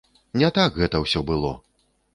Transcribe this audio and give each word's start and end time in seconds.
Не 0.41 0.49
так 0.57 0.79
гэта 0.81 1.03
ўсё 1.05 1.25
было. 1.31 1.57